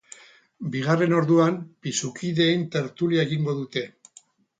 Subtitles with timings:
[0.75, 3.85] Bigarren orduan, pisukideen tertulia egingo dute.